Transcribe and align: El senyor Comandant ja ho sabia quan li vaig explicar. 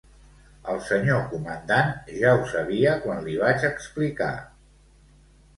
El 0.71 0.79
senyor 0.85 1.19
Comandant 1.33 1.93
ja 2.21 2.33
ho 2.39 2.49
sabia 2.53 2.97
quan 3.05 3.21
li 3.27 3.39
vaig 3.45 3.67
explicar. 3.73 4.35